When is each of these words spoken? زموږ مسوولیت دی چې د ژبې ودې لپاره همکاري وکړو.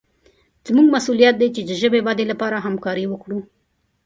زموږ 0.67 0.87
مسوولیت 0.95 1.35
دی 1.37 1.47
چې 1.55 1.61
د 1.63 1.71
ژبې 1.81 1.99
ودې 2.05 2.25
لپاره 2.31 2.63
همکاري 2.65 3.05
وکړو. 3.09 3.39